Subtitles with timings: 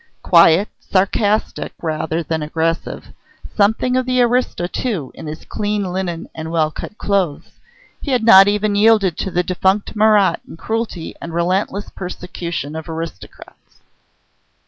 [0.23, 3.09] Quiet, sarcastic rather than aggressive,
[3.55, 7.59] something of the aristo, too, in his clean linen and well cut clothes,
[8.01, 12.89] he had not even yielded to the defunct Marat in cruelty and relentless persecution of
[12.89, 13.83] aristocrats.